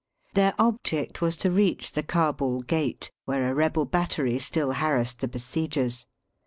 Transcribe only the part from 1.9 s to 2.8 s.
the Cabul